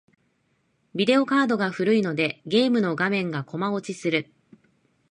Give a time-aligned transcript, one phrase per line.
[0.95, 4.33] ビデオカードが古いので、ゲームの画面がコマ落ちする。